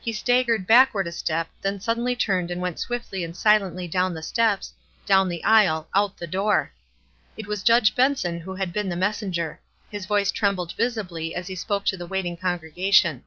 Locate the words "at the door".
6.12-6.72